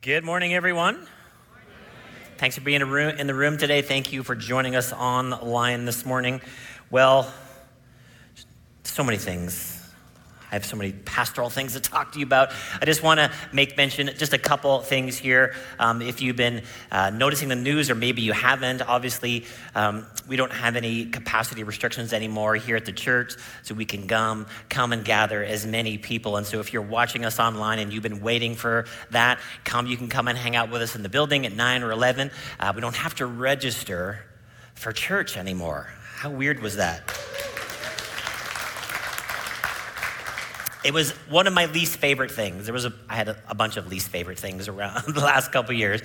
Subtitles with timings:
[0.00, 1.08] Good morning, everyone.
[2.36, 3.82] Thanks for being in the room today.
[3.82, 6.40] Thank you for joining us online this morning.
[6.88, 7.34] Well,
[8.84, 9.77] so many things
[10.50, 12.52] I have so many pastoral things to talk to you about.
[12.80, 15.54] I just want to make mention just a couple things here.
[15.78, 19.44] Um, if you've been uh, noticing the news, or maybe you haven't, obviously
[19.74, 24.08] um, we don't have any capacity restrictions anymore here at the church, so we can
[24.08, 26.36] come, come and gather as many people.
[26.36, 29.86] And so if you're watching us online and you've been waiting for that, come.
[29.86, 32.30] You can come and hang out with us in the building at nine or eleven.
[32.58, 34.24] Uh, we don't have to register
[34.74, 35.88] for church anymore.
[36.16, 37.02] How weird was that?
[40.84, 42.66] It was one of my least favorite things.
[42.66, 45.50] There was a, I had a, a bunch of least favorite things around the last
[45.52, 46.02] couple years,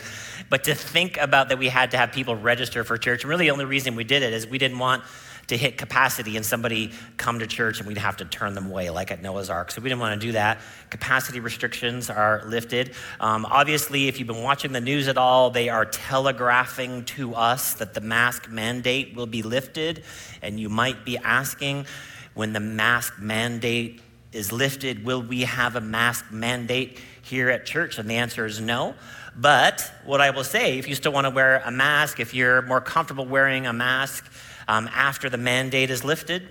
[0.50, 3.46] but to think about that we had to have people register for church, and really
[3.46, 5.04] the only reason we did it is we didn't want
[5.48, 8.90] to hit capacity and somebody come to church and we'd have to turn them away
[8.90, 9.72] like at Noah's Ark.
[9.72, 10.62] So we didn't want to do that.
[10.90, 12.94] Capacity restrictions are lifted.
[13.20, 17.74] Um, obviously, if you've been watching the news at all, they are telegraphing to us
[17.74, 20.06] that the mask mandate will be lifted.
[20.42, 21.88] And you might be asking,
[22.34, 24.02] when the mask mandate
[24.34, 27.98] is lifted, will we have a mask mandate here at church?
[27.98, 28.96] And the answer is no.
[29.36, 32.62] But what I will say, if you still want to wear a mask, if you're
[32.64, 34.32] more comfortable wearing a mask
[34.68, 36.48] um, after the mandate is lifted,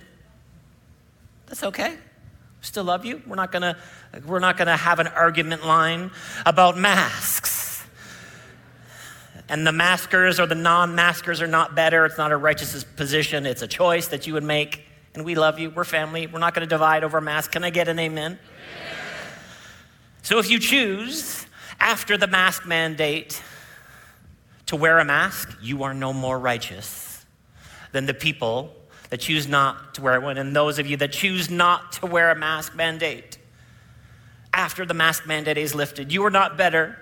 [1.47, 1.97] that's okay.
[2.61, 3.21] Still love you.
[3.27, 3.77] We're not gonna
[4.25, 6.11] we're not gonna have an argument line
[6.45, 7.83] about masks.
[9.49, 12.05] And the maskers or the non-maskers are not better.
[12.05, 13.45] It's not a righteous position.
[13.45, 15.69] It's a choice that you would make and we love you.
[15.69, 16.27] We're family.
[16.27, 17.51] We're not going to divide over mask.
[17.51, 18.31] Can I get an amen?
[18.33, 18.39] amen?
[20.21, 21.45] So if you choose
[21.79, 23.41] after the mask mandate
[24.67, 27.25] to wear a mask, you are no more righteous
[27.91, 28.73] than the people
[29.09, 30.37] that choose not to wear one.
[30.37, 33.37] And those of you that choose not to wear a mask mandate
[34.53, 36.97] after the mask mandate is lifted, you are not better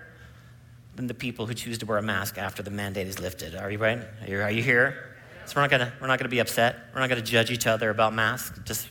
[0.96, 3.56] than the people who choose to wear a mask after the mandate is lifted.
[3.56, 4.00] Are you right?
[4.00, 5.11] Are you, are you here?
[5.46, 6.78] So we're not gonna, we're not gonna be upset.
[6.94, 8.60] We're not gonna judge each other about masks.
[8.66, 8.90] Just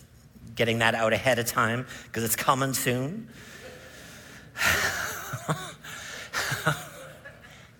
[0.54, 3.28] getting that out ahead of time because it's coming soon.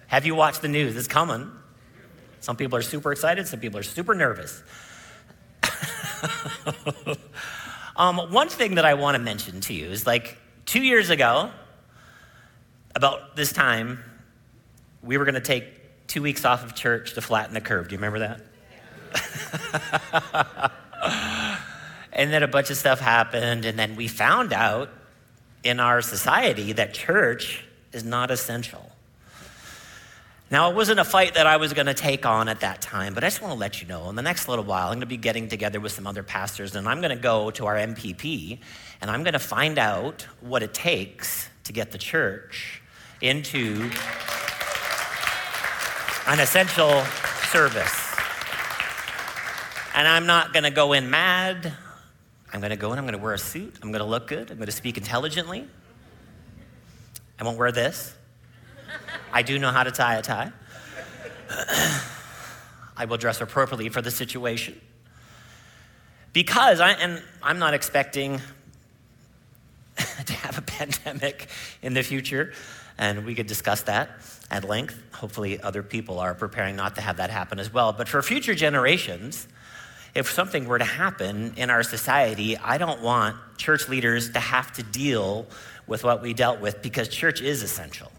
[0.06, 0.96] Have you watched the news?
[0.96, 1.50] It's coming.
[2.40, 4.62] Some people are super excited, some people are super nervous.
[7.96, 11.50] um, one thing that I want to mention to you is like two years ago,
[12.94, 13.98] about this time,
[15.02, 17.88] we were going to take two weeks off of church to flatten the curve.
[17.88, 18.40] Do you remember that?
[22.12, 24.90] And then a bunch of stuff happened, and then we found out
[25.62, 28.90] in our society that church is not essential.
[30.50, 33.14] Now, it wasn't a fight that I was going to take on at that time,
[33.14, 35.00] but I just want to let you know in the next little while, I'm going
[35.00, 37.76] to be getting together with some other pastors, and I'm going to go to our
[37.76, 38.58] MPP,
[39.00, 42.82] and I'm going to find out what it takes to get the church
[43.20, 43.88] into
[46.26, 47.04] an essential
[47.52, 48.09] service.
[50.00, 51.74] And I'm not going to go in mad.
[52.50, 54.28] I'm going to go in, I'm going to wear a suit, I'm going to look
[54.28, 55.68] good, I'm going to speak intelligently.
[57.38, 58.14] I won't wear this.
[59.30, 60.52] I do know how to tie a tie.
[62.96, 64.80] I will dress appropriately for the situation.
[66.32, 68.40] Because I, and I'm not expecting
[70.24, 71.48] to have a pandemic
[71.82, 72.54] in the future,
[72.96, 74.08] and we could discuss that
[74.50, 74.98] at length.
[75.12, 77.92] Hopefully, other people are preparing not to have that happen as well.
[77.92, 79.46] But for future generations,
[80.14, 84.72] if something were to happen in our society, I don't want church leaders to have
[84.72, 85.46] to deal
[85.86, 88.10] with what we dealt with because church is essential.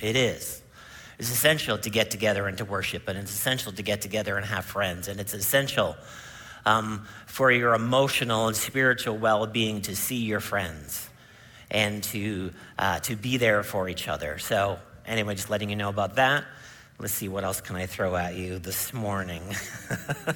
[0.00, 0.62] It is.
[1.18, 4.46] It's essential to get together and to worship, and it's essential to get together and
[4.46, 5.96] have friends, and it's essential
[6.64, 11.08] um, for your emotional and spiritual well being to see your friends
[11.70, 14.38] and to, uh, to be there for each other.
[14.38, 16.44] So, anyway, just letting you know about that.
[17.00, 19.40] Let's see, what else can I throw at you this morning?
[19.88, 20.34] uh,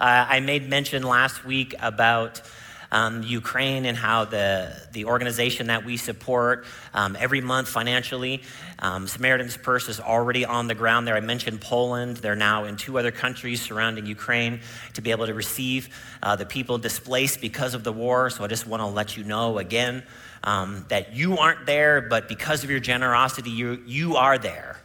[0.00, 2.42] I made mention last week about
[2.90, 8.42] um, Ukraine and how the, the organization that we support um, every month financially,
[8.80, 11.14] um, Samaritan's Purse is already on the ground there.
[11.14, 12.16] I mentioned Poland.
[12.16, 14.62] They're now in two other countries surrounding Ukraine
[14.94, 18.30] to be able to receive uh, the people displaced because of the war.
[18.30, 20.02] So I just want to let you know again
[20.42, 24.80] um, that you aren't there, but because of your generosity, you, you are there.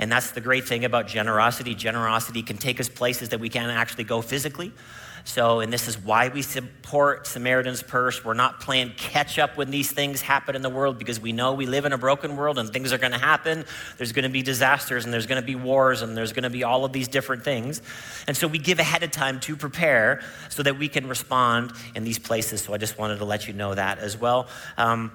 [0.00, 1.74] And that's the great thing about generosity.
[1.74, 4.72] Generosity can take us places that we can't actually go physically.
[5.24, 8.24] So, and this is why we support Samaritan's Purse.
[8.24, 11.52] We're not playing catch up when these things happen in the world because we know
[11.52, 13.66] we live in a broken world and things are going to happen.
[13.98, 16.50] There's going to be disasters and there's going to be wars and there's going to
[16.50, 17.82] be all of these different things.
[18.26, 22.04] And so we give ahead of time to prepare so that we can respond in
[22.04, 22.62] these places.
[22.62, 24.48] So I just wanted to let you know that as well.
[24.78, 25.12] Um,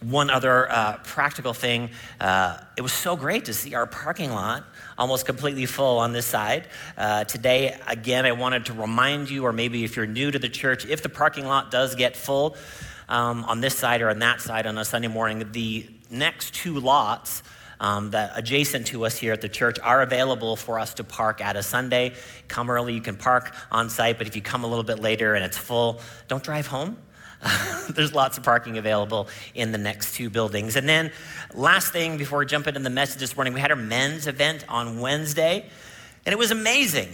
[0.00, 1.90] one other uh, practical thing
[2.20, 4.64] uh, it was so great to see our parking lot
[4.98, 6.68] almost completely full on this side.
[6.96, 10.48] Uh, today, again, I wanted to remind you, or maybe if you're new to the
[10.48, 12.56] church, if the parking lot does get full
[13.08, 16.78] um, on this side or on that side on a Sunday morning, the next two
[16.78, 17.42] lots.
[17.78, 21.42] Um, that adjacent to us here at the church are available for us to park
[21.42, 22.14] at a Sunday.
[22.48, 25.34] Come early, you can park on site, but if you come a little bit later
[25.34, 26.96] and it's full, don't drive home.
[27.90, 30.76] There's lots of parking available in the next two buildings.
[30.76, 31.12] And then,
[31.54, 34.64] last thing before we jump into the message this morning, we had our men's event
[34.68, 35.68] on Wednesday,
[36.24, 37.08] and it was amazing.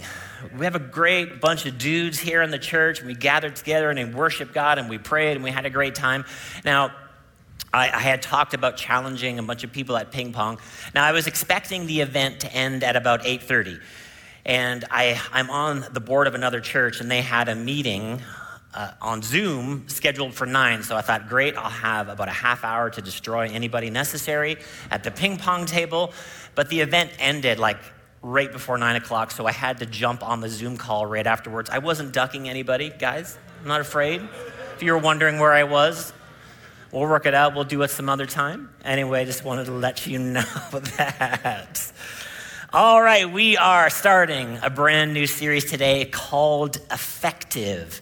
[0.57, 3.89] We have a great bunch of dudes here in the church, and we gathered together
[3.89, 6.25] and we worshiped God and we prayed and we had a great time.
[6.65, 6.91] Now,
[7.71, 10.59] I, I, had talked about challenging a bunch of people at ping pong.
[10.93, 13.79] Now I was expecting the event to end at about 8:30,
[14.45, 18.21] and I, I'm on the board of another church, and they had a meeting
[18.73, 20.83] uh, on Zoom scheduled for nine.
[20.83, 24.57] So I thought, great, I'll have about a half hour to destroy anybody necessary
[24.91, 26.13] at the ping pong table.
[26.55, 27.77] But the event ended like
[28.21, 31.69] right before nine o'clock, so I had to jump on the Zoom call right afterwards.
[31.69, 33.37] I wasn't ducking anybody, guys.
[33.61, 34.21] I'm not afraid.
[34.75, 36.13] If you were wondering where I was,
[36.91, 37.53] we'll work it out.
[37.53, 38.69] We'll do it some other time.
[38.83, 40.41] Anyway, just wanted to let you know
[40.97, 41.91] that.
[42.71, 48.01] All right, we are starting a brand new series today called Effective.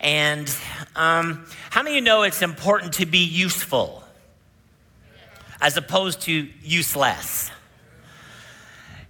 [0.00, 0.48] And
[0.94, 4.02] um, how many of you know it's important to be useful
[5.60, 7.50] as opposed to useless?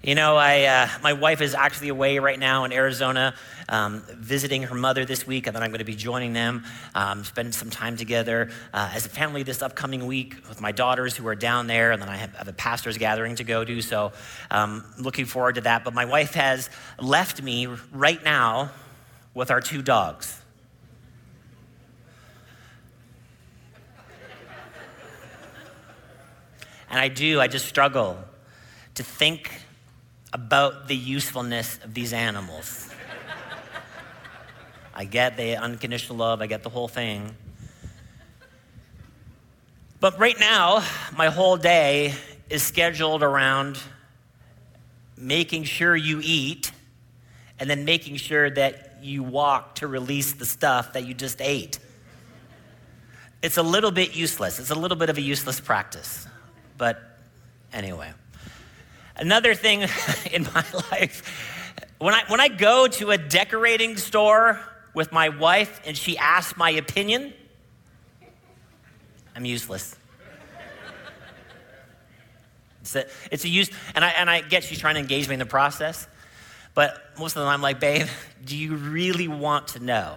[0.03, 3.35] You know, I, uh, my wife is actually away right now in Arizona,
[3.69, 6.65] um, visiting her mother this week, and then I'm going to be joining them,
[6.95, 11.17] um, spending some time together uh, as a family this upcoming week with my daughters
[11.17, 13.83] who are down there, and then I have, have a pastor's gathering to go to.
[13.83, 14.13] So,
[14.53, 15.85] um, looking forward to that.
[15.85, 16.71] But my wife has
[17.01, 18.71] left me right now
[19.35, 20.41] with our two dogs.
[26.91, 28.19] And I do, I just struggle
[28.95, 29.51] to think
[30.33, 32.91] about the usefulness of these animals.
[34.95, 37.35] I get the unconditional love, I get the whole thing.
[40.01, 40.85] But right now,
[41.17, 42.15] my whole day
[42.49, 43.79] is scheduled around
[45.17, 46.71] making sure you eat
[47.59, 51.81] and then making sure that you walk to release the stuff that you just ate.
[53.43, 54.61] It's a little bit useless.
[54.61, 56.28] It's a little bit of a useless practice.
[56.79, 57.01] But
[57.73, 58.13] anyway,
[59.17, 59.83] another thing
[60.33, 64.61] in my life, when I, when I go to a decorating store
[64.95, 67.35] with my wife and she asks my opinion,
[69.35, 69.97] I'm useless.
[72.81, 75.35] It's a, it's a use, and I, and I get she's trying to engage me
[75.35, 76.09] in the process,
[76.75, 78.07] but most of the time I'm like, babe,
[78.45, 80.17] do you really want to know?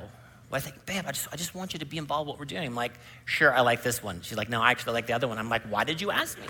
[0.58, 2.46] I think, babe, I just, I just want you to be involved in what we're
[2.46, 2.66] doing.
[2.66, 2.94] I'm like,
[3.26, 4.22] sure, I like this one.
[4.22, 5.38] She's like, no, I actually like the other one.
[5.38, 6.48] I'm like, why did you ask me?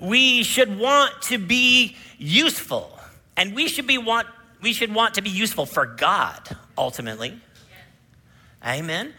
[0.00, 2.98] we should want to be useful,
[3.36, 4.26] and we should be want
[4.62, 7.40] we should want to be useful for God ultimately.
[8.64, 9.14] Amen.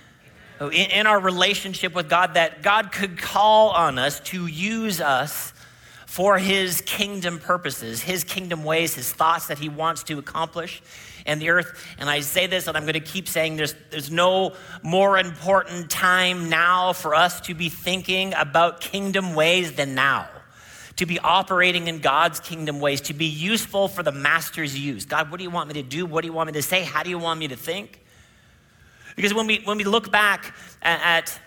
[0.72, 5.54] In our relationship with God, that God could call on us to use us
[6.06, 10.84] for His kingdom purposes, His kingdom ways, His thoughts that He wants to accomplish
[11.26, 11.86] and the earth.
[11.98, 14.54] And I say this, and I'm going to keep saying there's, there's no
[14.84, 20.28] more important time now for us to be thinking about kingdom ways than now.
[20.98, 25.06] To be operating in God's kingdom ways, to be useful for the master's use.
[25.06, 26.06] God, what do you want me to do?
[26.06, 26.84] What do you want me to say?
[26.84, 28.04] How do you want me to think?
[29.16, 31.40] Because when we, when we look back at,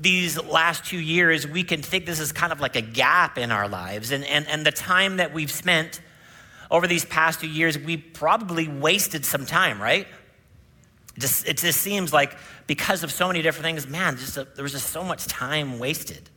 [0.00, 3.50] these last two years, we can think this is kind of like a gap in
[3.50, 4.12] our lives.
[4.12, 6.00] And, and, and the time that we've spent
[6.70, 10.06] over these past two years, we probably wasted some time, right?
[11.16, 14.72] It just seems like because of so many different things, man, just a, there was
[14.72, 16.30] just so much time wasted.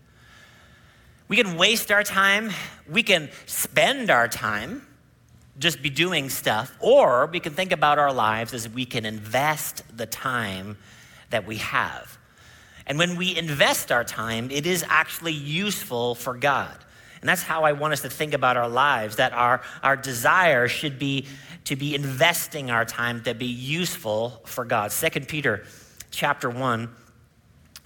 [1.27, 2.51] We can waste our time,
[2.89, 4.87] we can spend our time,
[5.59, 9.83] just be doing stuff, or we can think about our lives as we can invest
[9.95, 10.77] the time
[11.29, 12.17] that we have.
[12.87, 16.75] And when we invest our time, it is actually useful for God.
[17.21, 20.67] And that's how I want us to think about our lives, that our, our desire
[20.67, 21.27] should be
[21.65, 24.91] to be investing our time to be useful for God.
[24.91, 25.63] Second Peter
[26.09, 26.89] chapter 1,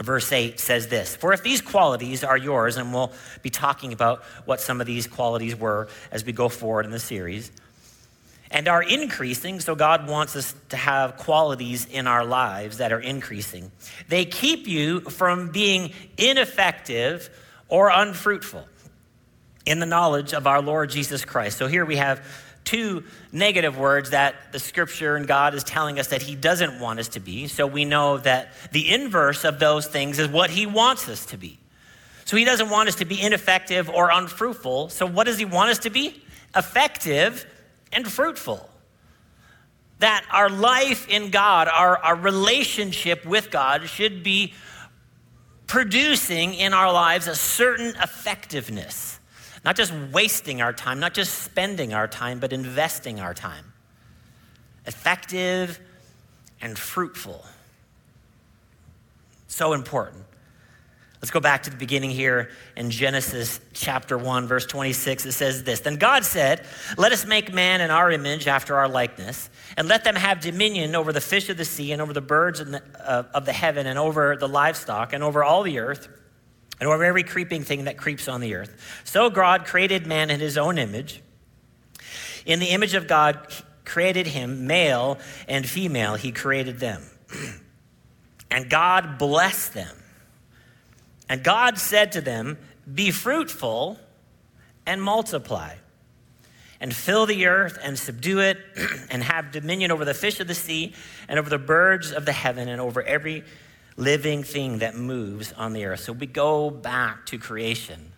[0.01, 3.11] verse 8 says this For if these qualities are yours, and we'll
[3.41, 6.99] be talking about what some of these qualities were as we go forward in the
[6.99, 7.51] series,
[8.49, 13.01] and are increasing, so God wants us to have qualities in our lives that are
[13.01, 13.71] increasing.
[14.07, 17.29] They keep you from being ineffective
[17.67, 18.65] or unfruitful
[19.65, 21.57] in the knowledge of our Lord Jesus Christ.
[21.57, 22.25] So here we have
[22.65, 26.99] two negative words that the scripture and God is telling us that He doesn't want
[26.99, 27.47] us to be.
[27.47, 31.37] So we know that the inverse of those things is what He wants us to
[31.37, 31.59] be.
[32.25, 34.89] So He doesn't want us to be ineffective or unfruitful.
[34.89, 36.21] So what does He want us to be?
[36.55, 37.45] Effective
[37.93, 38.67] and fruitful.
[39.99, 44.53] That our life in God, our, our relationship with God, should be
[45.67, 49.19] producing in our lives a certain effectiveness.
[49.65, 53.73] Not just wasting our time, not just spending our time, but investing our time.
[54.85, 55.79] Effective
[56.61, 57.43] and fruitful.
[59.47, 60.23] So important.
[61.19, 65.25] Let's go back to the beginning here in Genesis chapter 1, verse 26.
[65.25, 66.63] It says this Then God said,
[66.95, 70.93] Let us make man in our image after our likeness, and let them have dominion
[70.93, 73.97] over the fish of the sea, and over the birds uh, of the heaven, and
[73.97, 76.07] over the livestock, and over all the earth,
[76.79, 79.01] and over every creeping thing that creeps on the earth.
[79.03, 81.21] So God created man in his own image.
[82.45, 83.47] In the image of God,
[83.85, 87.01] created him, male and female, he created them.
[88.51, 89.95] and God blessed them.
[91.29, 92.57] And God said to them,
[92.91, 93.99] Be fruitful
[94.85, 95.75] and multiply,
[96.79, 98.59] and fill the earth and subdue it,
[99.09, 100.93] and have dominion over the fish of the sea,
[101.27, 103.43] and over the birds of the heaven, and over every
[103.97, 106.01] living thing that moves on the earth.
[106.01, 108.11] So we go back to creation.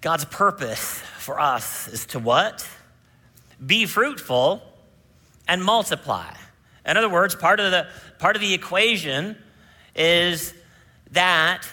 [0.00, 2.68] God's purpose for us is to what?
[3.64, 4.62] Be fruitful
[5.48, 6.32] and multiply.
[6.84, 9.36] In other words, part of the, part of the equation
[9.94, 10.54] is
[11.12, 11.66] that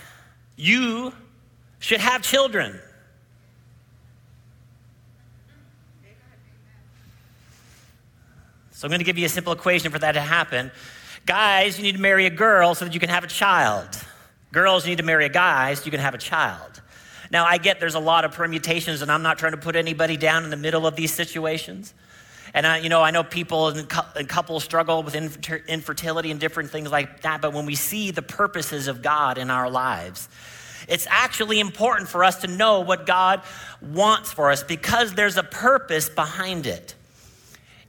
[0.55, 1.13] you
[1.79, 2.79] should have children.
[8.71, 10.71] So I'm going to give you a simple equation for that to happen.
[11.25, 13.87] Guys, you need to marry a girl so that you can have a child.
[14.51, 16.81] Girls, you need to marry a guy so you can have a child.
[17.31, 20.17] Now, I get there's a lot of permutations, and I'm not trying to put anybody
[20.17, 21.93] down in the middle of these situations.
[22.53, 23.89] And I, you know, I know people and
[24.29, 27.41] couples struggle with infertility and different things like that.
[27.41, 30.29] But when we see the purposes of God in our lives,
[30.87, 33.41] it's actually important for us to know what God
[33.81, 36.93] wants for us because there's a purpose behind it.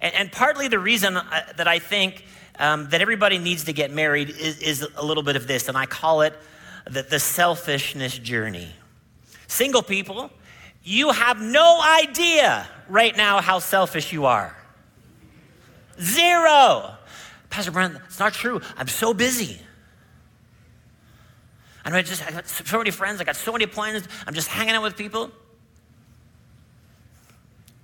[0.01, 2.25] And, and partly the reason uh, that I think
[2.59, 5.77] um, that everybody needs to get married is, is, a little bit of this, and
[5.77, 6.35] I call it
[6.89, 8.69] the, the selfishness journey.
[9.47, 10.31] Single people,
[10.83, 14.57] you have no idea right now how selfish you are.
[16.01, 16.95] Zero.
[17.51, 18.61] Pastor Brent, it's not true.
[18.77, 19.61] I'm so busy.
[21.85, 24.35] I know I just I got so many friends, I got so many plans, I'm
[24.35, 25.31] just hanging out with people.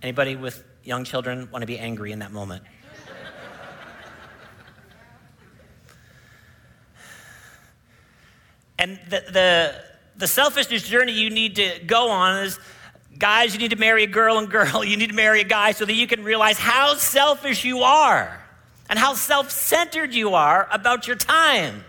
[0.02, 2.62] Anybody with young children want to be angry in that moment?
[8.80, 9.84] And the, the,
[10.16, 12.58] the selfishness journey you need to go on is
[13.20, 15.72] Guys, you need to marry a girl, and girl, you need to marry a guy
[15.72, 18.42] so that you can realize how selfish you are
[18.88, 21.84] and how self centered you are about your time.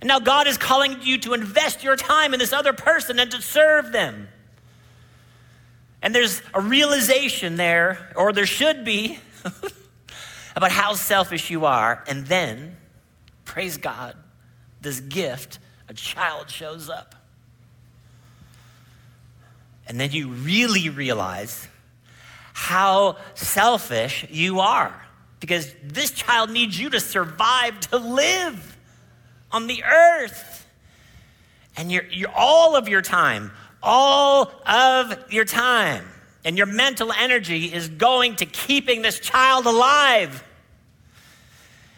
[0.00, 3.30] And now God is calling you to invest your time in this other person and
[3.30, 4.28] to serve them.
[6.02, 9.18] And there's a realization there, or there should be,
[10.56, 12.04] about how selfish you are.
[12.08, 12.76] And then,
[13.44, 14.16] praise God,
[14.82, 17.14] this gift, a child shows up.
[19.86, 21.68] And then you really realize
[22.52, 25.04] how selfish you are
[25.40, 28.78] because this child needs you to survive, to live
[29.52, 30.66] on the earth.
[31.76, 33.50] And you're all of your time,
[33.82, 36.06] all of your time,
[36.44, 40.42] and your mental energy is going to keeping this child alive.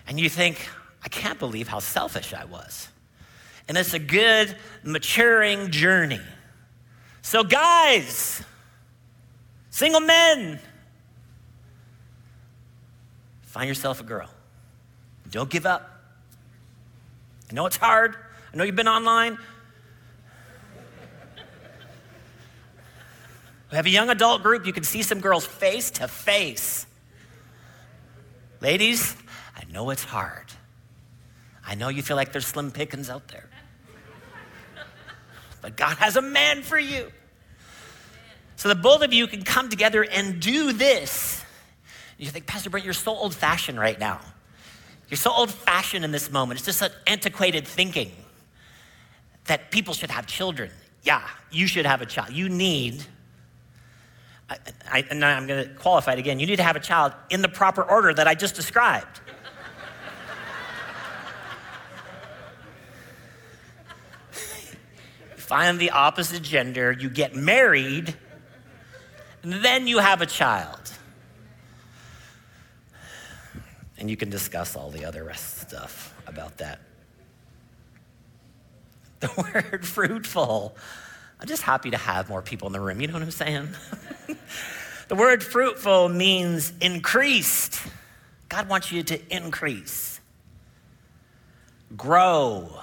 [0.08, 0.68] And you think,
[1.04, 2.88] I can't believe how selfish I was.
[3.68, 6.20] And it's a good, maturing journey.
[7.22, 8.42] So, guys,
[9.70, 10.60] single men,
[13.42, 14.30] find yourself a girl.
[15.30, 15.90] Don't give up.
[17.50, 18.16] I know it's hard.
[18.52, 19.38] I know you've been online.
[23.70, 24.64] We have a young adult group.
[24.64, 26.86] You can see some girls face to face.
[28.60, 29.16] Ladies,
[29.56, 30.46] I know it's hard.
[31.66, 33.45] I know you feel like there's slim pickings out there.
[35.66, 37.10] But God has a man for you.
[38.54, 41.44] So that both of you can come together and do this.
[42.18, 44.20] You think, Pastor Brent, you're so old fashioned right now.
[45.08, 46.60] You're so old fashioned in this moment.
[46.60, 48.12] It's just an antiquated thinking
[49.46, 50.70] that people should have children.
[51.02, 52.30] Yeah, you should have a child.
[52.30, 53.02] You need,
[54.48, 54.58] I,
[54.88, 57.42] I, and I'm going to qualify it again, you need to have a child in
[57.42, 59.20] the proper order that I just described.
[65.46, 68.16] find the opposite gender, you get married,
[69.42, 70.80] then you have a child.
[73.96, 76.80] And you can discuss all the other rest stuff about that.
[79.20, 80.76] The word fruitful.
[81.40, 83.00] I'm just happy to have more people in the room.
[83.00, 83.68] You know what I'm saying?
[85.08, 87.80] the word fruitful means increased.
[88.50, 90.20] God wants you to increase,
[91.96, 92.78] grow,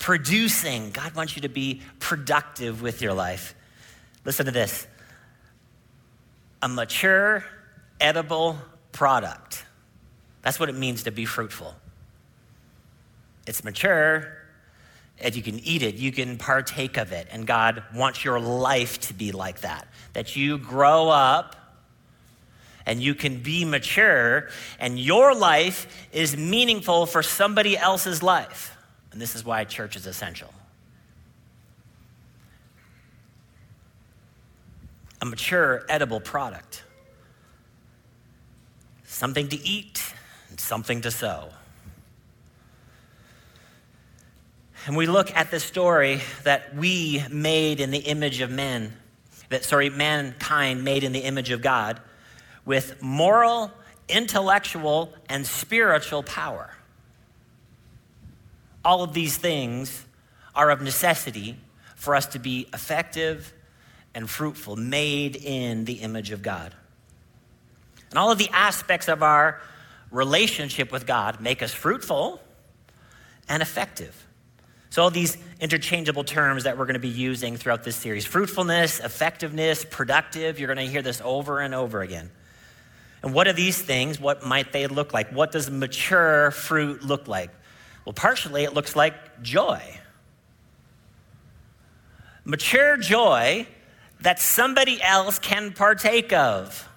[0.00, 0.90] producing.
[0.90, 3.54] God wants you to be productive with your life.
[4.24, 4.88] Listen to this
[6.62, 7.44] a mature,
[8.00, 8.58] edible
[8.90, 9.64] product.
[10.42, 11.74] That's what it means to be fruitful.
[13.46, 14.36] It's mature,
[15.18, 19.00] and you can eat it, you can partake of it, and God wants your life
[19.00, 19.86] to be like that.
[20.14, 21.56] That you grow up
[22.86, 28.76] and you can be mature, and your life is meaningful for somebody else's life.
[29.12, 30.52] And this is why church is essential.
[35.20, 36.84] A mature, edible product.
[39.04, 40.00] Something to eat
[40.48, 41.50] and something to sow.
[44.86, 48.96] And we look at the story that we made in the image of men,
[49.50, 52.00] that, sorry, mankind made in the image of God,
[52.64, 53.70] with moral,
[54.08, 56.70] intellectual, and spiritual power.
[58.84, 60.04] All of these things
[60.54, 61.56] are of necessity
[61.94, 63.52] for us to be effective
[64.14, 66.74] and fruitful, made in the image of God.
[68.10, 69.60] And all of the aspects of our
[70.10, 72.40] relationship with God make us fruitful
[73.48, 74.26] and effective.
[74.90, 78.98] So, all these interchangeable terms that we're going to be using throughout this series fruitfulness,
[78.98, 82.30] effectiveness, productive, you're going to hear this over and over again.
[83.22, 84.18] And what are these things?
[84.18, 85.30] What might they look like?
[85.30, 87.50] What does mature fruit look like?
[88.04, 89.82] Well, partially it looks like joy.
[92.44, 93.66] Mature joy
[94.20, 96.88] that somebody else can partake of.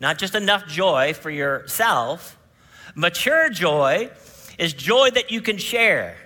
[0.00, 2.38] Not just enough joy for yourself.
[2.94, 4.10] Mature joy
[4.58, 6.16] is joy that you can share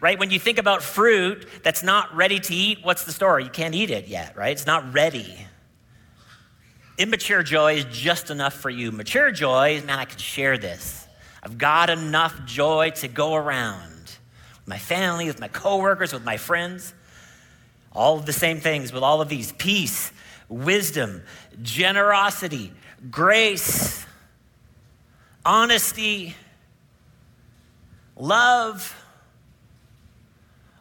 [0.00, 0.18] right?
[0.18, 3.44] When you think about fruit that's not ready to eat, what's the story?
[3.44, 4.52] You can't eat it yet, right?
[4.52, 5.36] It's not ready.
[6.98, 8.92] Immature joy is just enough for you.
[8.92, 11.05] Mature joy is, man, I can share this.
[11.46, 16.38] I've got enough joy to go around with my family, with my coworkers, with my
[16.38, 16.92] friends.
[17.92, 20.10] All of the same things with all of these peace,
[20.48, 21.22] wisdom,
[21.62, 22.72] generosity,
[23.12, 24.04] grace,
[25.44, 26.34] honesty,
[28.16, 29.00] love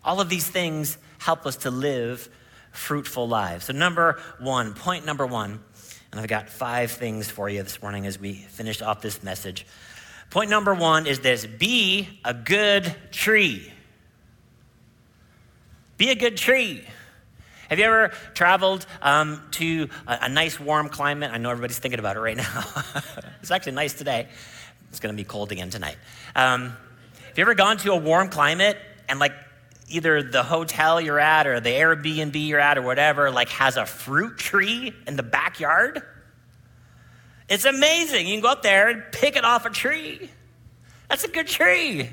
[0.03, 2.27] all of these things help us to live
[2.71, 3.65] fruitful lives.
[3.65, 5.59] So, number one, point number one,
[6.11, 9.67] and I've got five things for you this morning as we finish off this message.
[10.35, 13.71] Point number one is this be a good tree.
[15.95, 16.83] Be a good tree.
[17.69, 21.31] Have you ever traveled um, to a, a, nice warm climate?
[21.31, 22.65] I know everybody's thinking about it right now.
[23.41, 24.27] it's actually nice today.
[24.89, 25.95] It's going to be cold again tonight.
[26.35, 26.75] Um,
[27.29, 29.31] have you ever gone to a warm climate and like
[29.87, 33.85] either the hotel you're at or the Airbnb you're at or whatever, like has a
[33.85, 36.03] fruit tree in the backyard.
[37.47, 38.27] It's amazing.
[38.27, 40.29] You can go up there and pick it off a tree.
[41.09, 42.09] That's a good tree.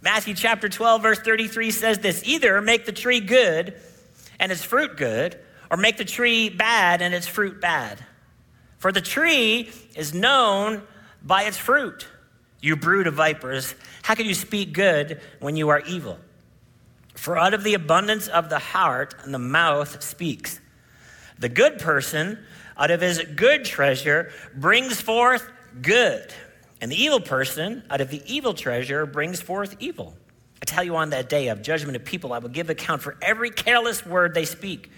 [0.00, 3.74] Matthew chapter 12, verse 33 says this either make the tree good
[4.40, 5.38] and its fruit good,
[5.70, 8.04] or make the tree bad and its fruit bad.
[8.78, 10.82] For the tree is known
[11.22, 12.08] by its fruit.
[12.60, 16.18] You brood of vipers, how can you speak good when you are evil?
[17.14, 20.60] For out of the abundance of the heart, the mouth speaks.
[21.38, 22.38] The good person,
[22.76, 25.48] out of his good treasure, brings forth
[25.80, 26.32] good.
[26.80, 30.14] And the evil person, out of the evil treasure, brings forth evil.
[30.60, 33.16] I tell you on that day of judgment of people, I will give account for
[33.20, 34.90] every careless word they speak.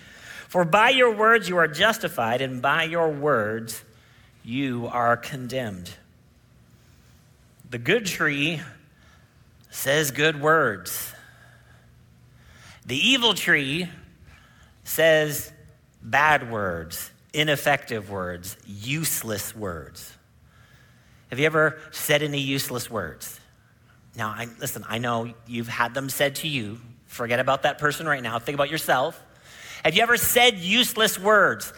[0.48, 3.82] For by your words you are justified, and by your words
[4.44, 5.90] you are condemned.
[7.70, 8.60] The good tree
[9.70, 11.12] says good words.
[12.86, 13.88] The evil tree
[14.84, 15.50] says
[16.04, 20.12] bad words, ineffective words, useless words.
[21.30, 23.40] Have you ever said any useless words?
[24.16, 26.78] Now, I, listen, I know you've had them said to you.
[27.06, 28.38] Forget about that person right now.
[28.38, 29.20] Think about yourself.
[29.84, 31.72] Have you ever said useless words?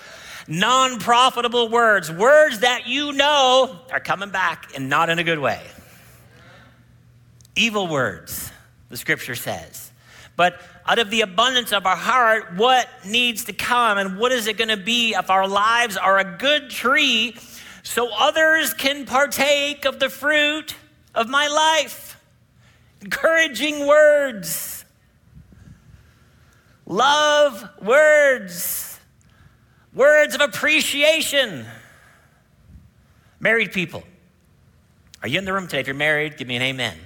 [0.49, 5.39] Non profitable words, words that you know are coming back and not in a good
[5.39, 5.61] way
[7.57, 8.53] evil words,
[8.91, 9.86] the scripture says.
[10.37, 14.47] But out of the abundance of our heart, what needs to come and what is
[14.47, 17.37] it going to be if our lives are a good tree
[17.83, 20.77] so others can partake of the fruit
[21.15, 22.21] of my life?
[23.01, 24.85] Encouraging words,
[26.87, 28.87] love words,
[29.97, 31.65] Words of appreciation.
[33.41, 34.05] Married people,
[35.23, 35.81] are you in the room today?
[35.81, 36.99] If you're married, give me an amen.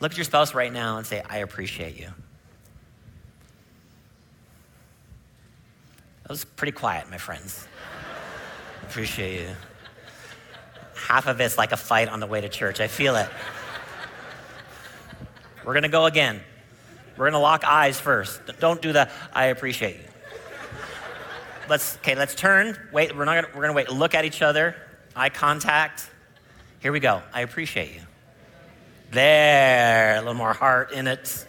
[0.00, 2.08] Look at your spouse right now and say, I appreciate you.
[6.22, 7.66] That was pretty quiet, my friends.
[8.82, 9.56] appreciate you.
[10.94, 12.80] Half of it's like a fight on the way to church.
[12.80, 13.28] I feel it.
[15.64, 16.40] We're going to go again.
[17.16, 18.40] We're going to lock eyes first.
[18.60, 20.04] Don't do the I appreciate you.
[21.68, 22.78] Let's okay, let's turn.
[22.92, 23.90] Wait, we're not going to we're going to wait.
[23.90, 24.74] Look at each other.
[25.14, 26.08] Eye contact.
[26.80, 27.22] Here we go.
[27.32, 28.00] I appreciate you.
[29.10, 31.46] There, a little more heart in it.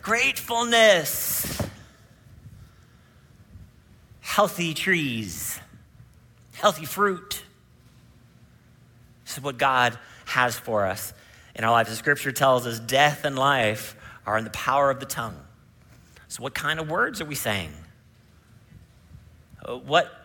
[0.00, 1.60] Gratefulness.
[4.20, 5.58] Healthy trees.
[6.54, 7.42] Healthy fruit.
[9.24, 11.12] This is what God has for us
[11.56, 11.90] in our lives.
[11.90, 15.36] The scripture tells us death and life are in the power of the tongue.
[16.28, 17.72] So, what kind of words are we saying?
[19.64, 20.21] Uh, what,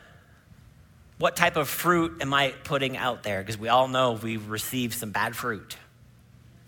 [1.18, 3.42] what type of fruit am I putting out there?
[3.42, 5.78] Because we all know we've received some bad fruit.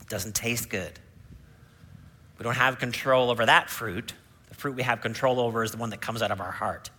[0.02, 1.00] It doesn't taste good.
[2.38, 4.14] We don't have control over that fruit.
[4.48, 6.90] The fruit we have control over is the one that comes out of our heart.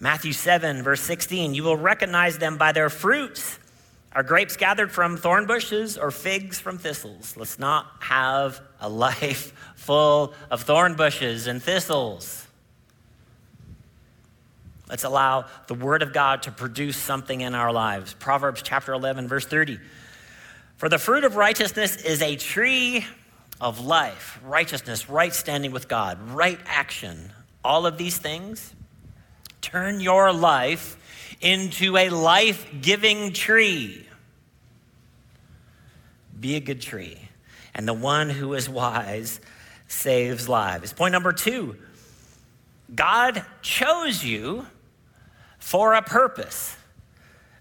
[0.00, 3.58] Matthew 7, verse 16, you will recognize them by their fruits.
[4.14, 7.36] Are grapes gathered from thorn bushes or figs from thistles?
[7.36, 12.41] Let's not have a life full of thorn bushes and thistles.
[14.92, 18.12] Let's allow the Word of God to produce something in our lives.
[18.12, 19.80] Proverbs chapter 11, verse 30.
[20.76, 23.06] For the fruit of righteousness is a tree
[23.58, 27.32] of life, righteousness, right standing with God, right action.
[27.64, 28.74] All of these things
[29.62, 30.98] turn your life
[31.40, 34.06] into a life giving tree.
[36.38, 37.16] Be a good tree.
[37.74, 39.40] And the one who is wise
[39.88, 40.92] saves lives.
[40.92, 41.78] Point number two
[42.94, 44.66] God chose you
[45.62, 46.76] for a purpose.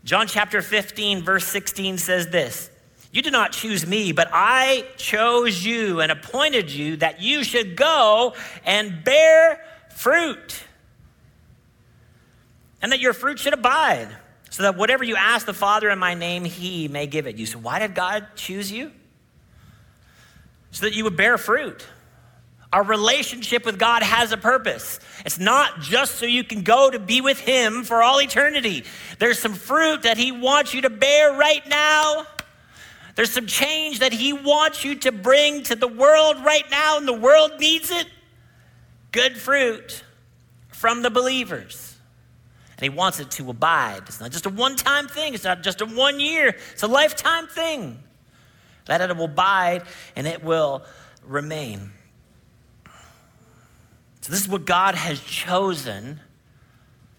[0.03, 2.71] John chapter 15, verse 16 says this
[3.11, 7.75] You did not choose me, but I chose you and appointed you that you should
[7.75, 8.33] go
[8.65, 10.63] and bear fruit
[12.81, 14.09] and that your fruit should abide,
[14.49, 17.45] so that whatever you ask the Father in my name, he may give it you.
[17.45, 18.91] So, why did God choose you?
[20.71, 21.85] So that you would bear fruit.
[22.73, 24.99] Our relationship with God has a purpose.
[25.25, 28.85] It's not just so you can go to be with Him for all eternity.
[29.19, 32.25] There's some fruit that He wants you to bear right now.
[33.15, 37.07] There's some change that He wants you to bring to the world right now, and
[37.07, 38.07] the world needs it.
[39.11, 40.03] Good fruit
[40.69, 41.91] from the believers
[42.81, 44.01] and he wants it to abide.
[44.07, 46.87] It's not just a one time thing, it's not just a one year, it's a
[46.87, 48.01] lifetime thing.
[48.85, 49.83] That it will abide
[50.15, 50.83] and it will
[51.23, 51.91] remain.
[54.21, 56.19] So, this is what God has chosen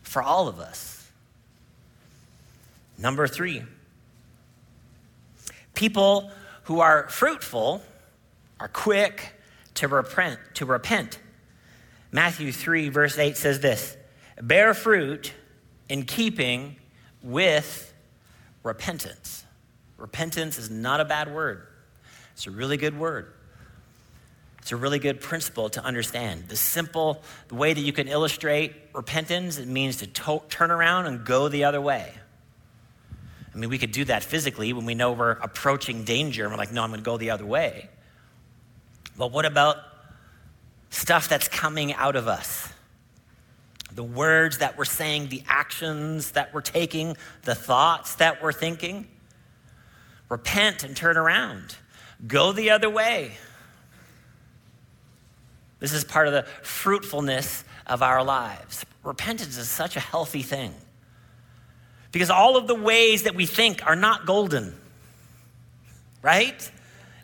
[0.02, 1.10] for all of us.
[2.96, 3.62] Number three,
[5.74, 6.30] people
[6.64, 7.82] who are fruitful
[8.60, 9.34] are quick
[9.74, 10.38] to repent.
[10.54, 11.18] To repent.
[12.12, 13.96] Matthew 3, verse 8 says this
[14.40, 15.32] Bear fruit
[15.88, 16.76] in keeping
[17.22, 17.92] with
[18.62, 19.44] repentance.
[19.96, 21.66] Repentance is not a bad word,
[22.34, 23.32] it's a really good word.
[24.62, 26.48] It's a really good principle to understand.
[26.48, 31.06] The simple the way that you can illustrate repentance, it means to, to turn around
[31.06, 32.12] and go the other way.
[33.54, 36.58] I mean, we could do that physically when we know we're approaching danger and we're
[36.58, 37.90] like, no, I'm going to go the other way.
[39.16, 39.76] But what about
[40.90, 42.72] stuff that's coming out of us?
[43.94, 49.06] the words that we're saying, the actions that we're taking, the thoughts that we're thinking.
[50.28, 51.76] Repent and turn around.
[52.26, 53.32] Go the other way.
[55.82, 58.86] This is part of the fruitfulness of our lives.
[59.02, 60.72] Repentance is such a healthy thing
[62.12, 64.76] because all of the ways that we think are not golden,
[66.22, 66.70] right?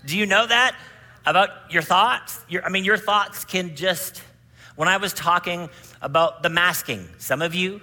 [0.05, 0.75] Do you know that
[1.25, 2.45] about your thoughts?
[2.49, 4.25] Your, I mean, your thoughts can just,
[4.75, 5.71] when I was talking
[6.03, 7.07] about the masking.
[7.19, 7.81] Some of you,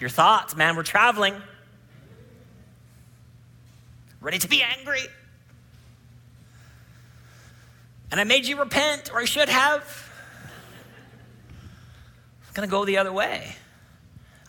[0.00, 1.34] your thoughts, man, we're traveling.
[4.22, 5.02] Ready to be angry.
[8.10, 10.10] And I made you repent, or I should have.
[12.46, 13.54] I'm going to go the other way.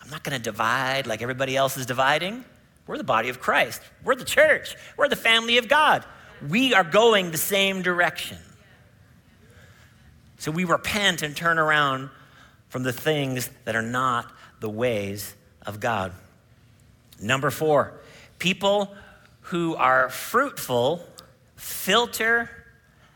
[0.02, 2.44] I'm not going to divide like everybody else is dividing.
[2.86, 6.04] We're the body of Christ, we're the church, we're the family of God.
[6.48, 8.38] We are going the same direction.
[10.38, 12.10] So we repent and turn around
[12.68, 15.34] from the things that are not the ways
[15.66, 16.12] of God.
[17.20, 17.92] Number four,
[18.38, 18.94] people
[19.42, 21.04] who are fruitful
[21.56, 22.48] filter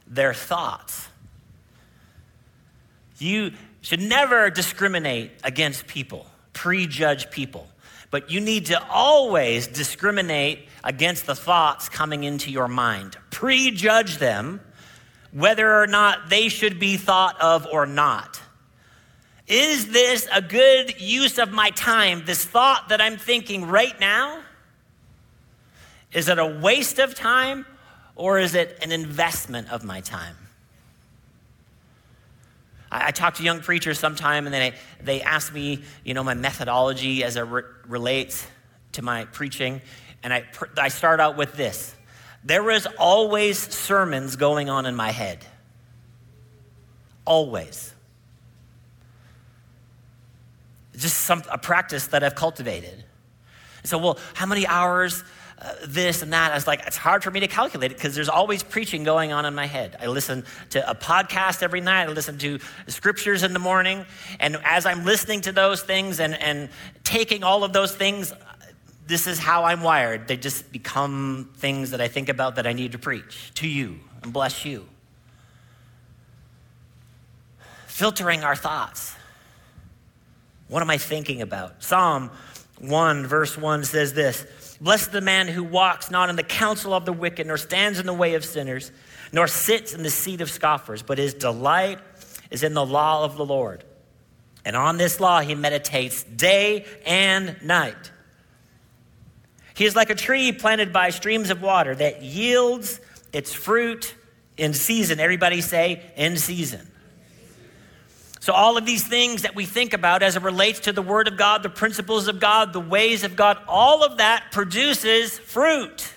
[0.06, 1.08] their thoughts.
[3.18, 3.52] You,
[3.84, 7.68] should never discriminate against people, prejudge people.
[8.10, 13.18] But you need to always discriminate against the thoughts coming into your mind.
[13.30, 14.62] Prejudge them,
[15.32, 18.40] whether or not they should be thought of or not.
[19.46, 22.22] Is this a good use of my time?
[22.24, 24.40] This thought that I'm thinking right now?
[26.10, 27.66] Is it a waste of time
[28.16, 30.36] or is it an investment of my time?
[32.90, 36.34] I, I talk to young preachers sometime and they, they ask me, you know, my
[36.34, 38.46] methodology as it re- relates
[38.92, 39.80] to my preaching.
[40.22, 40.44] And I,
[40.76, 41.94] I start out with this
[42.44, 45.44] there was always sermons going on in my head.
[47.24, 47.94] Always.
[50.94, 53.02] Just some, a practice that I've cultivated.
[53.82, 55.24] So, well, how many hours
[55.86, 56.52] this and that.
[56.52, 59.32] I was like, it's hard for me to calculate it because there's always preaching going
[59.32, 59.96] on in my head.
[60.00, 62.08] I listen to a podcast every night.
[62.08, 64.04] I listen to scriptures in the morning.
[64.40, 66.68] And as I'm listening to those things and, and
[67.02, 68.32] taking all of those things,
[69.06, 70.28] this is how I'm wired.
[70.28, 74.00] They just become things that I think about that I need to preach to you
[74.22, 74.86] and bless you.
[77.86, 79.14] Filtering our thoughts.
[80.68, 81.82] What am I thinking about?
[81.82, 82.30] Psalm
[82.78, 84.44] 1, verse 1 says this
[84.80, 88.06] Blessed the man who walks not in the counsel of the wicked, nor stands in
[88.06, 88.90] the way of sinners,
[89.32, 91.98] nor sits in the seat of scoffers, but his delight
[92.50, 93.84] is in the law of the Lord.
[94.64, 98.10] And on this law he meditates day and night.
[99.74, 103.00] He is like a tree planted by streams of water that yields
[103.32, 104.14] its fruit
[104.56, 105.18] in season.
[105.18, 106.88] Everybody say, in season.
[108.44, 111.28] So, all of these things that we think about as it relates to the Word
[111.28, 116.12] of God, the principles of God, the ways of God, all of that produces fruit.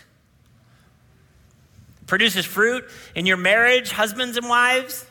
[2.05, 2.83] Produces fruit
[3.15, 5.05] in your marriage, husbands and wives.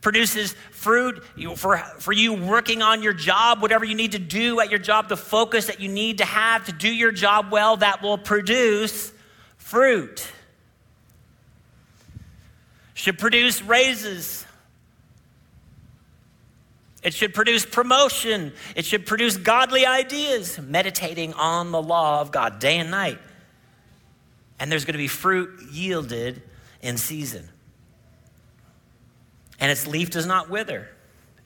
[0.00, 1.22] Produces fruit
[1.54, 5.08] for, for you working on your job, whatever you need to do at your job,
[5.08, 9.12] the focus that you need to have to do your job well, that will produce
[9.56, 10.26] fruit.
[12.94, 14.44] Should produce raises
[17.02, 18.52] it should produce promotion.
[18.74, 23.18] It should produce godly ideas, meditating on the law of God day and night.
[24.58, 26.42] And there's going to be fruit yielded
[26.82, 27.48] in season.
[29.60, 30.88] And its leaf does not wither.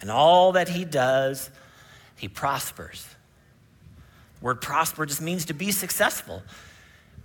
[0.01, 1.51] And all that he does,
[2.17, 3.07] he prospers.
[4.41, 6.43] The word prosper just means to be successful.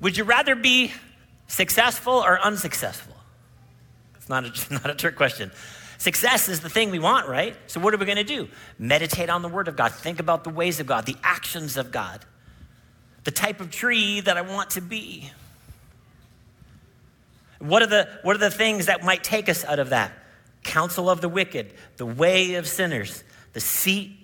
[0.01, 0.91] Would you rather be
[1.47, 3.15] successful or unsuccessful?
[4.17, 5.51] It's not a, not a trick question.
[5.97, 7.55] Success is the thing we want, right?
[7.67, 8.47] So, what are we going to do?
[8.77, 11.91] Meditate on the Word of God, think about the ways of God, the actions of
[11.91, 12.23] God,
[13.23, 15.31] the type of tree that I want to be.
[17.59, 20.11] What are the, what are the things that might take us out of that?
[20.63, 24.15] Counsel of the wicked, the way of sinners, the seat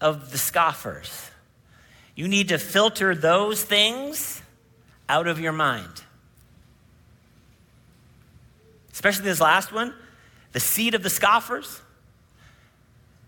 [0.00, 1.30] of the scoffers.
[2.14, 4.40] You need to filter those things
[5.08, 6.02] out of your mind.
[8.92, 9.94] Especially this last one
[10.52, 11.80] the seed of the scoffers.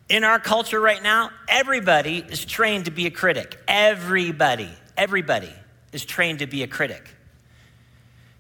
[0.09, 3.59] In our culture right now, everybody is trained to be a critic.
[3.67, 5.53] Everybody, everybody
[5.93, 7.09] is trained to be a critic.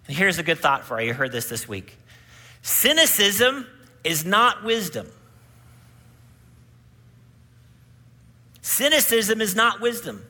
[0.07, 1.09] And here's a good thought for you.
[1.09, 1.97] You heard this this week.
[2.63, 3.67] Cynicism
[4.05, 5.07] is not wisdom.
[8.61, 10.25] Cynicism is not wisdom.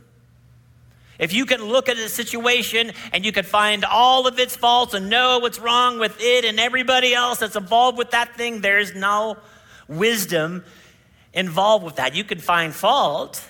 [1.19, 4.95] If you can look at a situation and you can find all of its faults
[4.95, 8.95] and know what's wrong with it and everybody else that's involved with that thing, there's
[8.95, 9.37] no
[9.87, 10.65] wisdom
[11.33, 12.15] involved with that.
[12.15, 13.43] You can find fault,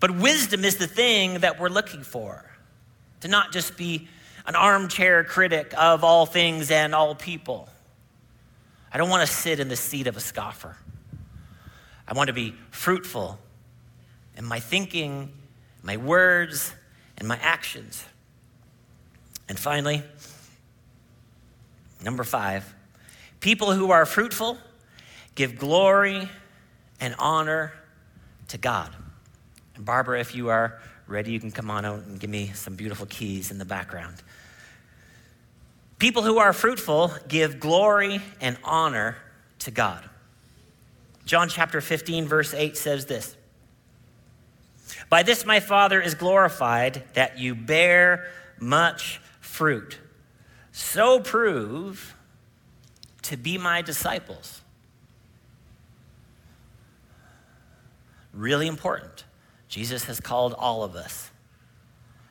[0.00, 2.44] but wisdom is the thing that we're looking for.
[3.20, 4.08] To not just be
[4.46, 7.68] an armchair critic of all things and all people.
[8.92, 10.76] I don't want to sit in the seat of a scoffer.
[12.08, 13.38] I want to be fruitful
[14.36, 15.32] in my thinking
[15.82, 16.72] my words,
[17.18, 18.04] and my actions.
[19.48, 20.02] And finally,
[22.02, 22.74] number five,
[23.40, 24.58] people who are fruitful
[25.34, 26.28] give glory
[27.00, 27.72] and honor
[28.48, 28.94] to God.
[29.74, 32.76] And Barbara, if you are ready, you can come on out and give me some
[32.76, 34.22] beautiful keys in the background.
[35.98, 39.16] People who are fruitful give glory and honor
[39.60, 40.08] to God.
[41.24, 43.36] John chapter 15, verse 8 says this
[45.12, 49.98] by this my Father is glorified, that you bear much fruit.
[50.72, 52.16] So prove
[53.20, 54.62] to be my disciples.
[58.32, 59.24] Really important.
[59.68, 61.30] Jesus has called all of us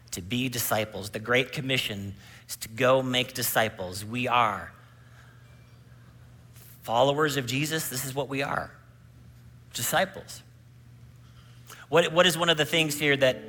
[0.09, 1.11] to be disciples.
[1.11, 2.15] The Great Commission
[2.49, 4.03] is to go make disciples.
[4.03, 4.71] We are
[6.81, 8.71] followers of Jesus, this is what we are
[9.71, 10.41] disciples.
[11.91, 13.41] What, what is one of the things here that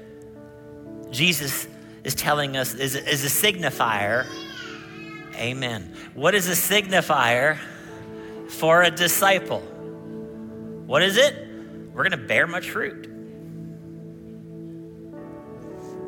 [1.12, 1.68] Jesus
[2.02, 4.26] is telling us is, is a signifier?
[5.37, 5.94] Amen.
[6.14, 7.57] What is a signifier
[8.48, 9.61] for a disciple?
[9.61, 11.37] What is it?
[11.94, 13.05] We're going to bear much fruit.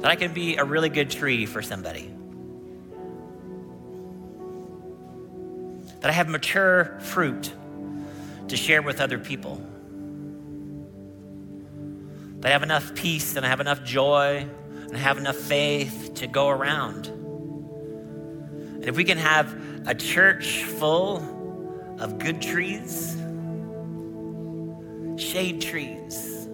[0.00, 2.12] That I can be a really good tree for somebody.
[6.00, 7.52] That I have mature fruit
[8.48, 9.64] to share with other people.
[12.44, 16.26] I have enough peace and I have enough joy and I have enough faith to
[16.26, 17.06] go around.
[17.06, 21.22] And if we can have a church full
[21.98, 23.16] of good trees,
[25.16, 26.46] shade trees,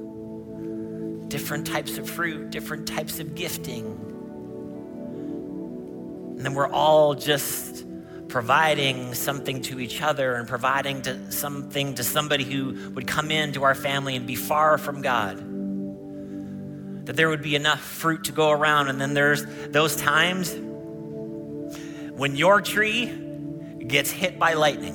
[1.27, 3.87] different types of fruit, different types of gifting,
[6.37, 7.85] and then we're all just
[8.29, 13.65] providing something to each other and providing to something to somebody who would come into
[13.65, 15.50] our family and be far from God.
[17.11, 18.87] That there would be enough fruit to go around.
[18.87, 20.55] And then there's those times
[22.15, 23.07] when your tree
[23.85, 24.95] gets hit by lightning.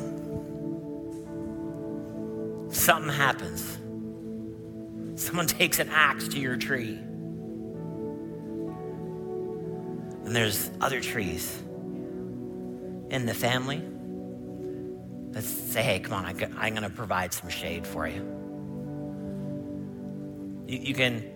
[2.72, 3.62] Something happens.
[5.22, 6.98] Someone takes an axe to your tree.
[10.24, 11.62] And there's other trees
[13.10, 13.84] in the family
[15.34, 18.22] let's say, hey, come on, I'm going to provide some shade for you.
[20.66, 20.80] you.
[20.80, 21.35] You can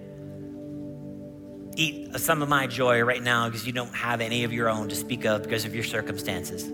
[1.80, 4.90] eat some of my joy right now because you don't have any of your own
[4.90, 6.70] to speak of because of your circumstances.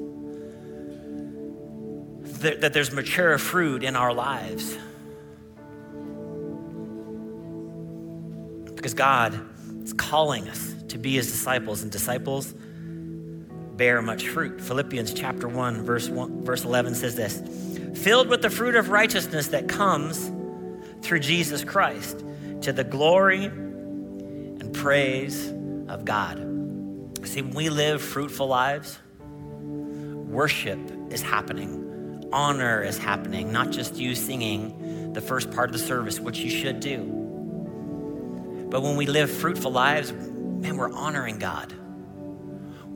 [2.41, 4.77] That there's mature fruit in our lives.
[8.75, 9.39] Because God
[9.83, 12.53] is calling us to be his disciples, and disciples
[13.75, 14.61] bear much fruit.
[14.61, 17.41] Philippians chapter 1 verse 1 verse 11 says this,
[18.01, 20.31] filled with the fruit of righteousness that comes
[21.01, 22.23] through Jesus Christ
[22.61, 23.51] to the glory
[24.85, 25.49] praise
[25.87, 26.37] of God.
[27.23, 32.29] See, when we live fruitful lives, worship is happening.
[32.31, 36.51] Honor is happening, not just you singing the first part of the service, which you
[36.51, 36.99] should do.
[38.69, 41.73] But when we live fruitful lives, man, we're honoring God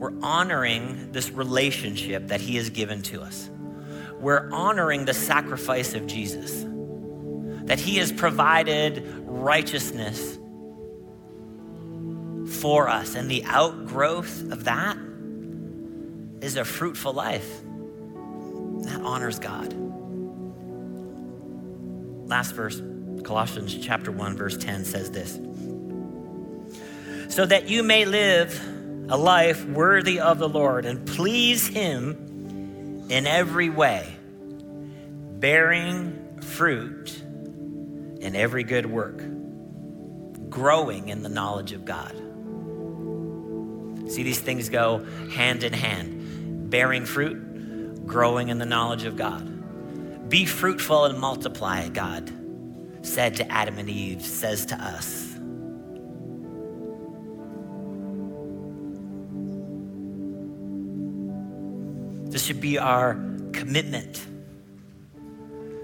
[0.00, 3.50] we're honoring this relationship that He has given to us.
[4.18, 6.64] We're honoring the sacrifice of Jesus,
[7.66, 10.38] that He has provided righteousness
[12.60, 13.14] for us.
[13.14, 14.96] And the outgrowth of that
[16.40, 17.60] is a fruitful life
[18.84, 19.74] that honors God.
[22.28, 22.80] Last verse,
[23.24, 25.38] Colossians chapter 1, verse 10 says this
[27.34, 28.58] So that you may live
[29.08, 34.06] a life worthy of the Lord and please Him in every way,
[35.38, 37.20] bearing fruit
[38.20, 39.18] in every good work,
[40.48, 42.29] growing in the knowledge of God.
[44.10, 50.28] See, these things go hand in hand bearing fruit, growing in the knowledge of God.
[50.28, 52.32] Be fruitful and multiply, God
[53.02, 55.26] said to Adam and Eve, says to us.
[62.30, 63.14] This should be our
[63.52, 64.24] commitment.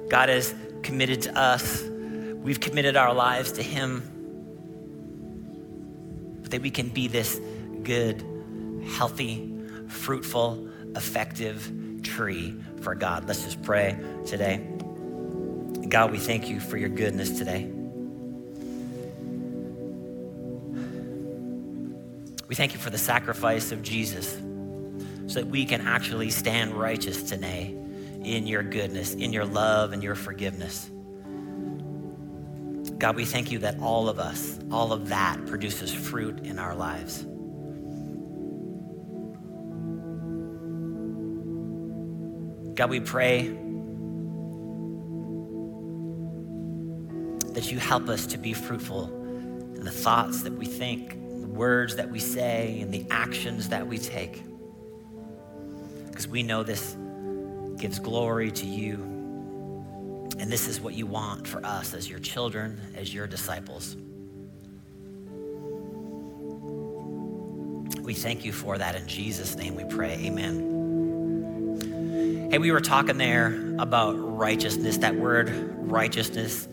[0.08, 1.82] God has committed to us.
[1.82, 4.12] We've committed our lives to Him.
[6.50, 7.40] That we can be this
[7.86, 8.24] good,
[8.96, 9.48] healthy,
[9.86, 11.72] fruitful, effective
[12.02, 13.28] tree for God.
[13.28, 13.96] Let's just pray
[14.26, 14.56] today.
[15.88, 17.70] God, we thank you for your goodness today.
[22.48, 24.32] We thank you for the sacrifice of Jesus
[25.28, 27.76] so that we can actually stand righteous today
[28.22, 30.90] in your goodness, in your love, and your forgiveness.
[32.98, 36.74] God, we thank you that all of us, all of that produces fruit in our
[36.74, 37.24] lives.
[42.76, 43.48] God, we pray
[47.52, 49.06] that you help us to be fruitful
[49.74, 53.86] in the thoughts that we think, the words that we say, and the actions that
[53.86, 54.44] we take
[56.16, 56.96] because we know this
[57.76, 58.94] gives glory to you.
[60.38, 63.96] And this is what you want for us as your children, as your disciples.
[68.00, 68.94] We thank you for that.
[68.94, 70.14] In Jesus' name we pray.
[70.24, 70.75] Amen.
[72.48, 73.48] Hey, we were talking there
[73.80, 74.98] about righteousness.
[74.98, 76.68] That word righteousness,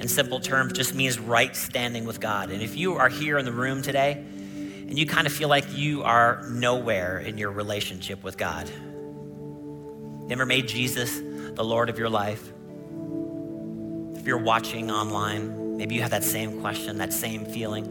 [0.00, 2.50] in simple terms, just means right standing with God.
[2.50, 5.76] And if you are here in the room today, and you kind of feel like
[5.76, 8.70] you are nowhere in your relationship with God.
[10.28, 12.42] Never made Jesus the Lord of your life.
[14.16, 17.84] If you're watching online, maybe you have that same question, that same feeling.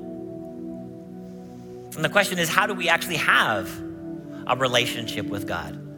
[1.96, 3.70] And the question is how do we actually have
[4.48, 5.91] a relationship with God?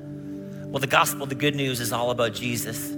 [0.73, 2.97] Well, the gospel, the good news is all about Jesus.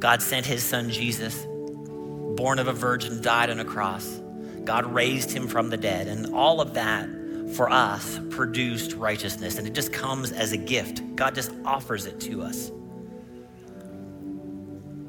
[0.00, 4.20] God sent his son Jesus, born of a virgin, died on a cross.
[4.64, 6.08] God raised him from the dead.
[6.08, 7.08] And all of that
[7.54, 9.58] for us produced righteousness.
[9.58, 11.14] And it just comes as a gift.
[11.14, 12.70] God just offers it to us.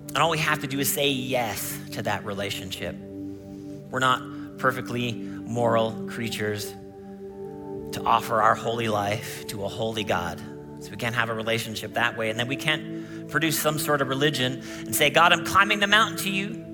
[0.10, 2.96] And all we have to do is say yes to that relationship.
[3.90, 4.22] We're not
[4.60, 6.72] perfectly moral creatures
[7.94, 10.40] to offer our holy life to a holy God.
[10.82, 12.30] So we can't have a relationship that way.
[12.30, 15.88] And then we can't produce some sort of religion and say, God, I'm climbing the
[15.88, 16.66] mountain to you.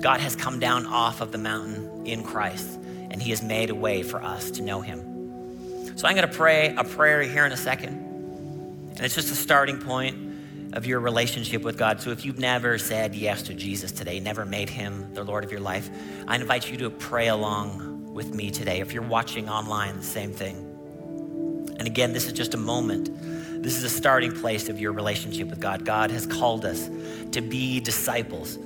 [0.00, 2.78] God has come down off of the mountain in Christ,
[3.10, 5.96] and He has made a way for us to know Him.
[5.96, 7.94] So I'm going to pray a prayer here in a second.
[8.90, 10.34] And it's just a starting point
[10.74, 12.00] of your relationship with God.
[12.00, 15.50] So if you've never said yes to Jesus today, never made Him the Lord of
[15.50, 15.88] your life,
[16.28, 18.80] I invite you to pray along with me today.
[18.80, 20.63] If you're watching online, the same thing.
[21.78, 23.10] And again, this is just a moment.
[23.62, 25.84] This is a starting place of your relationship with God.
[25.84, 26.88] God has called us
[27.32, 28.58] to be disciples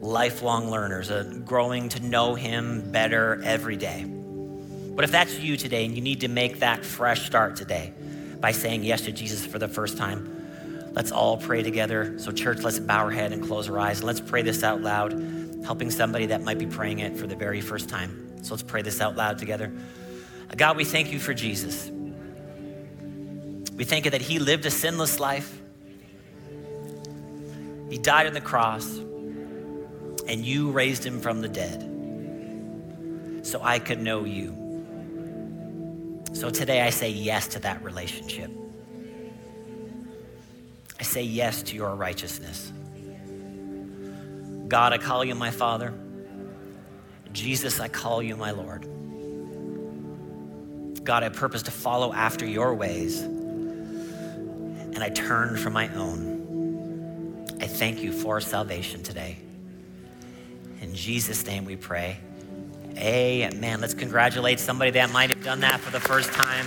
[0.00, 4.04] lifelong learners, uh, growing to know Him better every day.
[4.04, 7.92] But if that's you today and you need to make that fresh start today
[8.38, 12.18] by saying yes to Jesus for the first time, let's all pray together.
[12.18, 14.02] So, church, let's bow our head and close our eyes.
[14.02, 15.12] Let's pray this out loud,
[15.64, 18.44] helping somebody that might be praying it for the very first time.
[18.44, 19.72] So, let's pray this out loud together.
[20.56, 21.90] God, we thank you for Jesus.
[23.76, 25.60] We thank you that He lived a sinless life.
[27.90, 28.86] He died on the cross
[30.26, 31.90] and you raised him from the dead
[33.42, 34.60] so I could know you.
[36.32, 38.50] So today I say yes to that relationship.
[40.98, 42.72] I say yes to your righteousness.
[44.68, 45.92] God, I call you my Father.
[47.32, 48.88] Jesus, I call you my Lord.
[51.04, 53.22] God, I purpose to follow after your ways,
[54.94, 57.46] and I turn from my own.
[57.60, 59.38] I thank you for salvation today.
[60.80, 62.18] In Jesus' name we pray.
[62.96, 63.80] Amen.
[63.80, 66.66] Let's congratulate somebody that might have done that for the first time.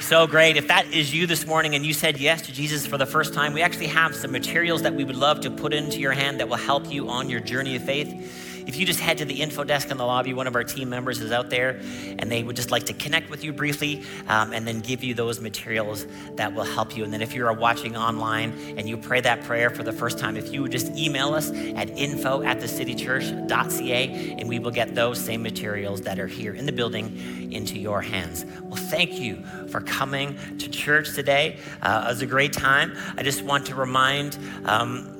[0.00, 0.56] So great.
[0.56, 3.32] If that is you this morning and you said yes to Jesus for the first
[3.32, 6.40] time, we actually have some materials that we would love to put into your hand
[6.40, 9.40] that will help you on your journey of faith if you just head to the
[9.40, 11.80] info desk in the lobby, one of our team members is out there
[12.18, 15.14] and they would just like to connect with you briefly um, and then give you
[15.14, 16.06] those materials
[16.36, 17.04] that will help you.
[17.04, 20.36] And then if you're watching online and you pray that prayer for the first time,
[20.36, 25.20] if you would just email us at info at thecitychurch.ca and we will get those
[25.20, 28.44] same materials that are here in the building into your hands.
[28.62, 31.58] Well, thank you for coming to church today.
[31.82, 32.96] Uh, it was a great time.
[33.16, 35.19] I just want to remind um,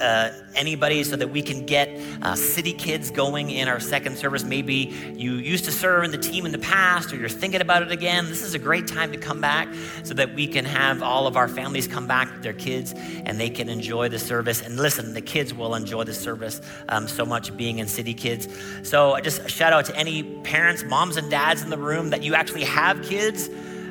[0.00, 1.88] uh, anybody so that we can get
[2.22, 4.44] uh, city kids going in our second service.
[4.44, 7.82] Maybe you used to serve in the team in the past or you're thinking about
[7.82, 8.26] it again.
[8.26, 9.68] This is a great time to come back
[10.04, 12.94] so that we can have all of our families come back with their kids
[13.24, 14.62] and they can enjoy the service.
[14.62, 18.48] And listen, the kids will enjoy the service um, so much being in City Kids.
[18.82, 22.34] So just shout out to any parents, moms, and dads in the room that you
[22.34, 23.48] actually have kids.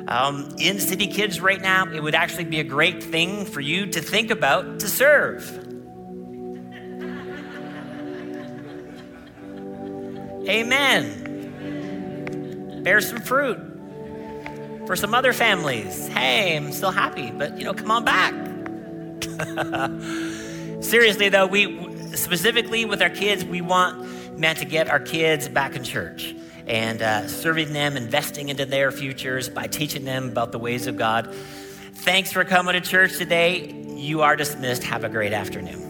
[0.08, 3.86] Um, in City Kids right now, it would actually be a great thing for you
[3.86, 5.65] to think about to serve.
[10.48, 11.24] Amen.
[12.82, 13.58] Bear some fruit
[14.86, 16.06] for some other families.
[16.08, 18.32] Hey, I'm still happy, but you know, come on back.
[20.82, 25.74] Seriously, though, we specifically with our kids, we want man to get our kids back
[25.74, 26.34] in church
[26.66, 30.96] and uh, serving them, investing into their futures by teaching them about the ways of
[30.96, 31.34] God.
[31.94, 33.72] Thanks for coming to church today.
[33.72, 34.84] You are dismissed.
[34.84, 35.85] Have a great afternoon.